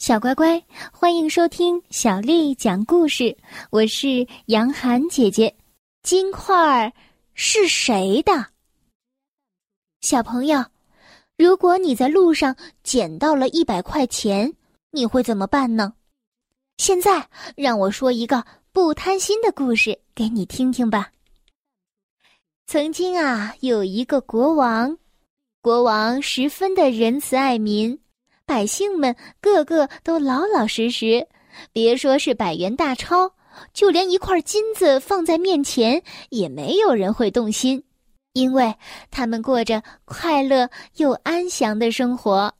[0.00, 3.36] 小乖乖，欢迎收听小丽讲故事。
[3.68, 5.54] 我是杨涵姐姐。
[6.02, 6.90] 金块儿
[7.34, 8.46] 是谁的？
[10.00, 10.64] 小朋友，
[11.36, 14.50] 如果你在路上捡到了一百块钱，
[14.90, 15.92] 你会怎么办呢？
[16.78, 18.42] 现在让我说一个
[18.72, 21.12] 不贪心的故事给你听听吧。
[22.66, 24.96] 曾经啊，有一个国王，
[25.60, 28.00] 国王十分的仁慈爱民。
[28.50, 31.28] 百姓们个个都老老实实，
[31.72, 33.30] 别说是百元大钞，
[33.72, 37.84] 就连一块金子放在面前，也没有人会动心，
[38.32, 38.74] 因为
[39.08, 42.52] 他们过着快乐又安详的生活。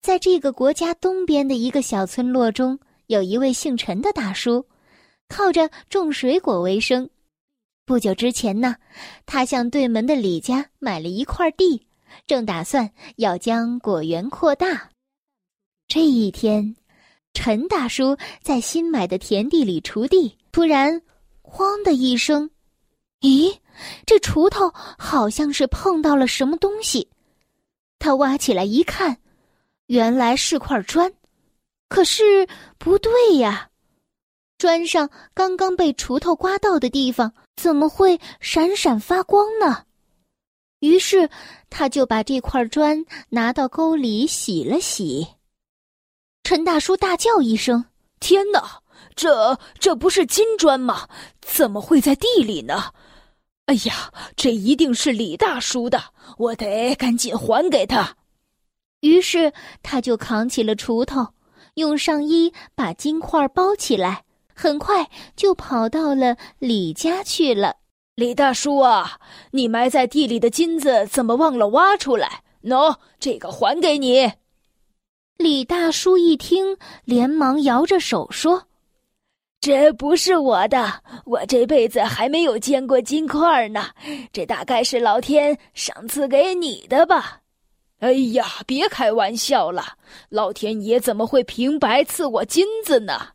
[0.00, 4.64] 在这个国家东边的一个小村落中，有一位姓陈的大叔，
[5.28, 7.10] 靠着种水果为生。
[7.84, 8.76] 不久之前呢，
[9.26, 11.86] 他向对门的李家买了一块地。
[12.26, 14.90] 正打算要将果园扩大，
[15.88, 16.76] 这一天，
[17.34, 21.02] 陈大叔在新买的田地里锄地，突然
[21.42, 22.50] “哐”的一声，
[23.20, 23.58] 咦，
[24.06, 27.08] 这锄头好像是碰到了什么东西。
[27.98, 29.18] 他挖起来一看，
[29.86, 31.12] 原来是块砖，
[31.88, 33.70] 可是不对呀，
[34.58, 39.84] 砖上刚刚被锄头刮到的地方怎么会闪闪发光呢？
[40.82, 41.30] 于是，
[41.70, 45.28] 他就把这块砖拿到沟里洗了洗。
[46.42, 47.84] 陈大叔大叫一声
[48.18, 48.80] ：“天哪，
[49.14, 51.08] 这这不是金砖吗？
[51.40, 52.90] 怎么会在地里呢？
[53.66, 56.02] 哎呀，这一定是李大叔的，
[56.36, 58.16] 我得赶紧还给他。”
[59.02, 59.52] 于是，
[59.84, 61.28] 他就扛起了锄头，
[61.74, 67.76] 用上衣把金块包起来，很快就跑到了李家去了。
[68.14, 69.18] 李大叔啊，
[69.52, 72.42] 你埋在地里的金子怎么忘了挖出来？
[72.62, 74.30] 喏，这个还给你。
[75.38, 78.64] 李大叔一听，连忙摇着手说
[79.60, 83.86] ：“这不是我的，我这辈子还没有见过金块呢。
[84.30, 87.40] 这大概是老天赏赐给你的吧？”
[88.00, 89.96] 哎呀，别开玩笑了，
[90.28, 93.28] 老天爷怎么会平白赐我金子呢？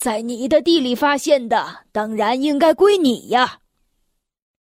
[0.00, 3.58] 在你的地里发现的，当然应该归你呀。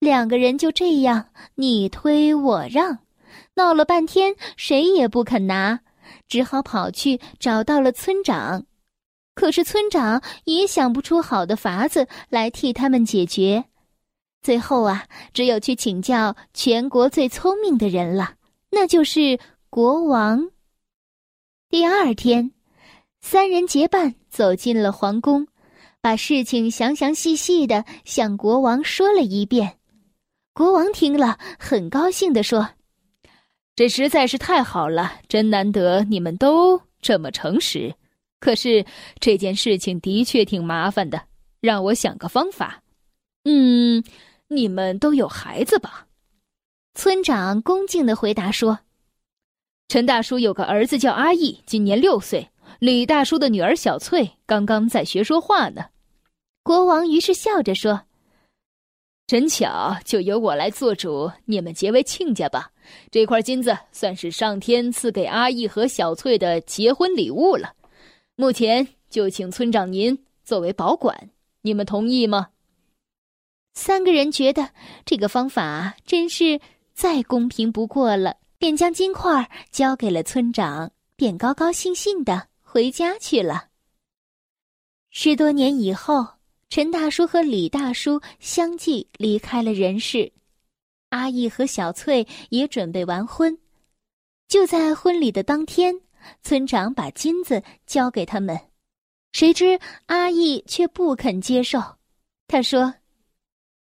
[0.03, 2.99] 两个人就这样你推我让，
[3.55, 5.79] 闹了半天，谁也不肯拿，
[6.27, 8.67] 只好跑去找到了村长。
[9.37, 13.67] 可是村长也想不出好的法子来替他们解决，
[14.43, 18.35] 最后啊，只有去请教全国最聪明的人了，
[18.71, 19.39] 那就是
[19.71, 20.51] 国王。
[21.71, 22.51] 第二天，
[23.21, 25.47] 三人结伴走进了皇宫，
[26.01, 29.79] 把事情详详细细的向国王说了一遍。
[30.55, 32.69] 国王听了，很高兴的说
[33.75, 37.95] ：“这实在是太好了，真难得你们都这么诚实。
[38.39, 38.85] 可是
[39.19, 41.23] 这件事情的确挺麻烦的，
[41.61, 42.83] 让我想个方法。
[43.45, 44.05] 嗯，
[44.49, 46.07] 你们都有孩子吧？”
[46.95, 48.81] 村长恭敬的回答说
[49.89, 52.43] ：“陈大叔有个儿子叫阿义，今年六岁；
[52.79, 55.87] 李大叔的女儿小翠刚刚在学说话呢。”
[56.63, 58.03] 国王于是笑着说。
[59.33, 62.71] 真巧，就由我来做主，你们结为亲家吧。
[63.11, 67.73] 这块金子算是上天赐给阿义和小翠的结婚礼物了。
[68.37, 71.31] 目前就请村长您作为保管，
[71.63, 72.49] 你们同意吗？
[73.73, 74.69] 三个人觉得
[75.07, 76.61] 这个方法真是
[76.93, 83.69] 再公平不过了，便将金块交给了村长，便高高兴兴的回家去了。
[85.09, 86.42] 十多年以后。
[86.75, 90.33] 陈大叔和李大叔相继离开了人世，
[91.11, 93.59] 阿义和小翠也准备完婚。
[94.49, 95.95] 就在婚礼的当天，
[96.41, 98.59] 村长把金子交给他们，
[99.33, 101.79] 谁知阿义却不肯接受。
[102.49, 102.95] 他说：“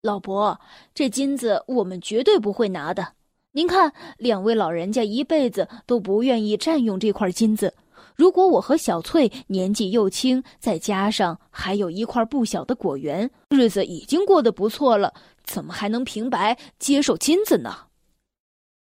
[0.03, 0.61] 老伯，
[0.93, 3.15] 这金子我们绝对不会拿的。
[3.53, 7.75] 您看，两位老人家一辈子都不愿意占用这块金子。”
[8.15, 15.13] 如果我和小翠年纪又轻，再加上还有一块不小的果园，日子已经过得不错了，
[15.43, 17.77] 怎么还能平白接受金子呢？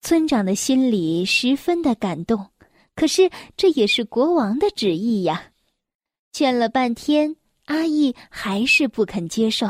[0.02, 2.50] 村长的心里十分的感动，
[2.96, 5.52] 可是这也是国王的旨意呀。
[6.34, 7.36] 劝了半天，
[7.66, 9.70] 阿义还是不肯接受，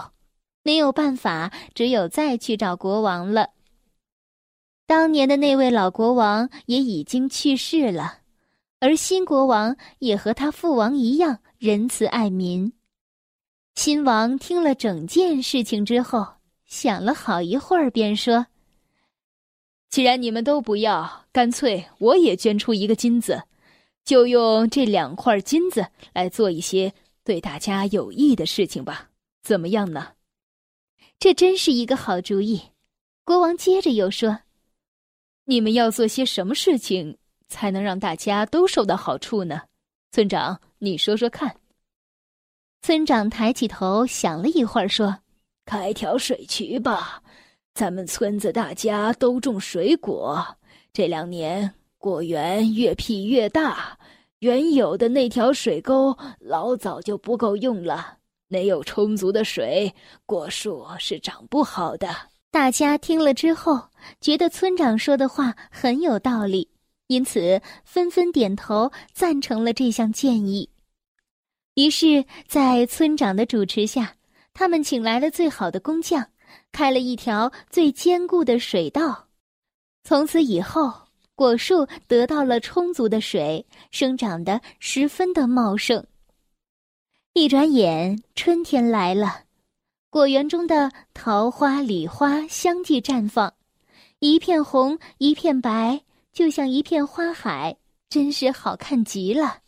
[0.63, 3.49] 没有办法，只有再去找国王了。
[4.87, 8.20] 当年的那位老国王也已经去世了。
[8.81, 12.73] 而新国王也和他父王一样仁慈爱民。
[13.75, 16.25] 新王听了整件事情之后，
[16.65, 18.47] 想了好一会儿，便说
[19.91, 23.43] ：“既然你们都不要，干脆我也捐出一个金子，
[24.03, 26.91] 就用这两块金子来做一些
[27.23, 29.11] 对大家有益的事情吧，
[29.43, 30.13] 怎么样呢？
[31.19, 32.59] 这真是一个好主意。
[33.23, 34.39] 国王接着又说
[35.45, 37.19] ：“你们要做些什么事情，
[37.51, 39.61] 才能让大家都受到好处呢？”
[40.11, 41.55] 村长，你说说看。
[42.81, 45.15] 村长抬起头想了一会儿，说
[45.67, 47.21] ：“开条水渠吧，
[47.75, 50.43] 咱们村子大家都种水果，
[50.91, 51.71] 这两年。”
[52.01, 53.95] 果园越辟越大，
[54.39, 58.17] 原有的那条水沟老早就不够用了。
[58.47, 59.93] 没有充足的水，
[60.25, 62.09] 果树是长不好的。
[62.49, 63.79] 大家听了之后，
[64.19, 66.67] 觉得村长说的话很有道理，
[67.11, 70.69] 因此纷纷点头赞成了这项建议。
[71.73, 74.15] 于是，在村长的主持下，
[74.53, 76.25] 他们请来了最好的工匠，
[76.71, 79.27] 开了一条最坚固的水道。
[80.03, 80.93] 从此以后。
[81.33, 86.05] 果树得到了充足的水，生长得十分的茂盛。
[87.33, 89.45] 一转眼，春天来了，
[90.11, 93.51] 果园中的桃花、李花相继绽放，
[94.19, 97.77] 一片红，一片白，就像一片花海，
[98.09, 99.59] 真是好看极了。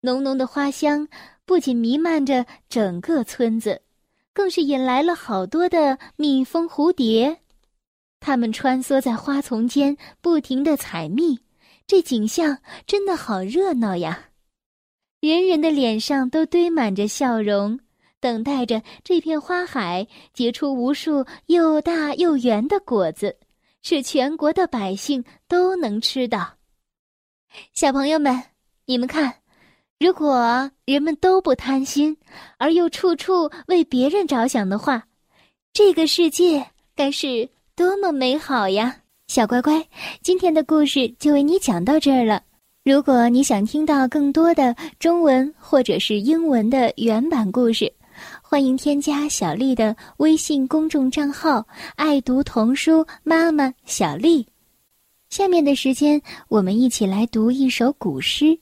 [0.00, 1.08] 浓浓的花香
[1.44, 3.82] 不仅弥漫着整个村子，
[4.32, 7.38] 更是引来了好多的蜜蜂、蝴蝶。
[8.20, 11.40] 它们穿梭在花丛间，不停的采蜜，
[11.86, 14.28] 这景象真的好热闹呀！
[15.20, 17.78] 人人的脸上都堆满着笑容，
[18.20, 23.36] 等待着这片花海结出无数又大又圆的果子，
[23.82, 26.54] 是全国的百姓都能吃到。
[27.74, 28.42] 小朋友们，
[28.86, 29.34] 你们看，
[29.98, 32.16] 如果人们都不贪心，
[32.58, 35.06] 而又处处为别人着想的话，
[35.72, 37.48] 这个世界该是……
[37.74, 38.94] 多么美好呀，
[39.28, 39.82] 小乖乖！
[40.20, 42.42] 今天的故事就为你讲到这儿了。
[42.84, 47.90] 如果你想听到更多的中文或者是英文的原版故事，
[48.52, 51.66] 欢迎添加小丽的微信公众账号
[51.96, 54.46] “爱读童书妈妈小丽”。
[55.30, 58.44] 下面的时间，我们一起来读一首古诗《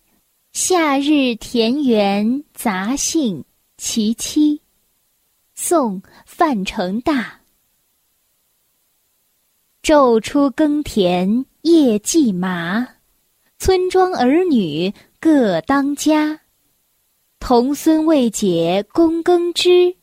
[0.53, 3.41] 夏日田园杂兴·
[3.79, 4.59] 其七》，
[5.57, 7.41] 宋·范成大。
[9.83, 12.87] 昼出耕田夜绩麻，
[13.59, 16.40] 村庄儿女各当家。
[17.41, 19.97] 童孙未解供耕织，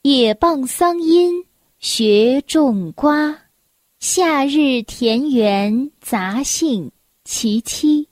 [0.00, 1.44] 也傍桑阴
[1.78, 3.36] 学种瓜。
[3.98, 6.90] 夏日田园杂兴
[7.24, 8.08] 其七，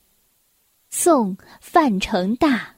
[0.90, 2.76] 宋·范成大。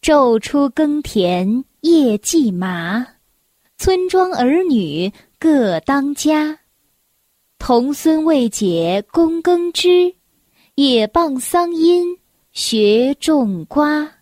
[0.00, 3.06] 昼出耕田夜绩麻，
[3.76, 5.12] 村庄儿女。
[5.40, 6.58] 各当家，
[7.60, 10.12] 童孙未解供耕织，
[10.74, 12.17] 也傍桑阴
[12.60, 14.12] 学种瓜。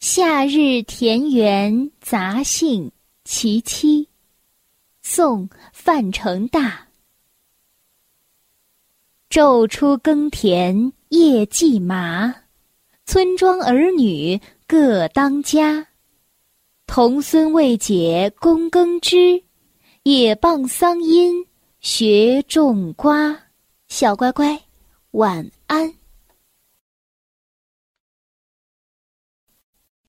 [0.00, 2.90] 夏日田园杂兴
[3.22, 4.08] 其七，
[5.00, 6.88] 宋·范成大。
[9.30, 12.34] 昼出耕田夜绩麻，
[13.06, 15.86] 村庄儿女各当家。
[16.84, 19.40] 童孙未解供耕织。
[20.02, 21.46] 也傍桑阴
[21.78, 23.38] 学种瓜，
[23.86, 24.60] 小乖乖，
[25.12, 25.97] 晚安。